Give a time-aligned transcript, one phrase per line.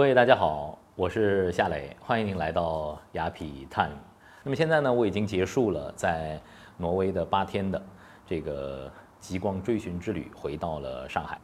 [0.00, 3.98] 各位大家好，我是夏磊，欢迎您来到雅痞 Time。
[4.42, 6.40] 那么现在呢，我已经结束了在
[6.78, 7.82] 挪威的八天的
[8.26, 8.90] 这个
[9.20, 11.38] 极光追寻之旅，回到了上海。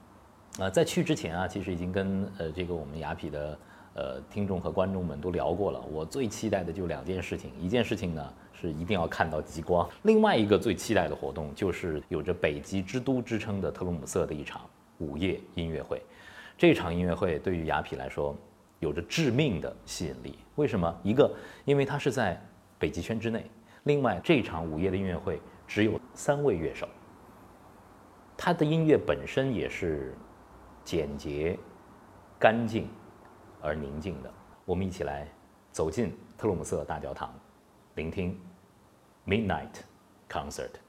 [0.58, 3.58] 呃，在去之前啊，其实已经跟呃这个我们雅痞的
[3.92, 5.78] 呃听众和观众们都聊过了。
[5.92, 14.62] 我最期待的就两件事情，一件事情呢是一定要看到极光，另外一个最期待的活动就是有着北极之都之称的特鲁姆瑟的一场
[14.96, 16.00] 午夜音乐会。
[16.58, 18.34] 这场音乐会对于雅痞来说
[18.80, 20.38] 有着致命的吸引力。
[20.56, 21.00] 为什么？
[21.02, 22.40] 一个，因为它是在
[22.78, 23.40] 北极圈之内；
[23.84, 26.88] 另外，这场午夜的音乐会只有三位乐手，
[28.36, 30.14] 它的音乐本身也是
[30.84, 31.58] 简洁、
[32.38, 32.88] 干净
[33.60, 34.32] 而宁静的。
[34.64, 35.28] 我们一起来
[35.72, 37.32] 走进特鲁姆瑟大教堂，
[37.94, 38.38] 聆听
[39.26, 39.72] Midnight
[40.28, 40.85] Concert。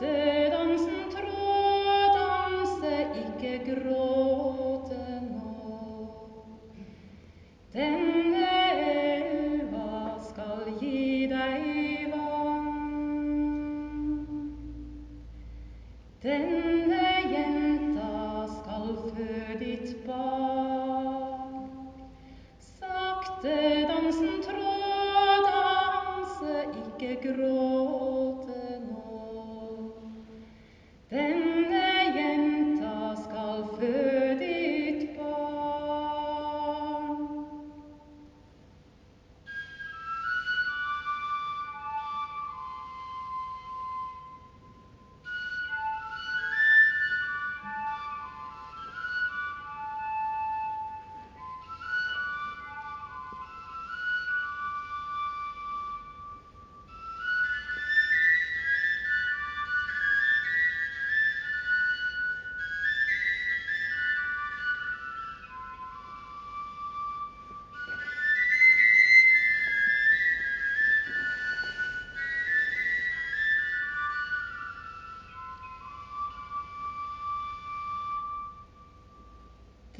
[0.00, 0.39] say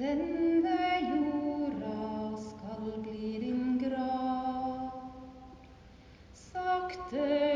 [0.01, 4.91] Denne jorda skal bli din grav.
[6.33, 7.50] Sakte